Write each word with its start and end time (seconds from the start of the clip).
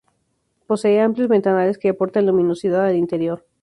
Posee 0.65 0.99
amplios 0.99 1.29
ventanales 1.29 1.77
que 1.77 1.89
aportan 1.89 2.25
luminosidad 2.25 2.87
al 2.87 2.95
interior. 2.95 3.45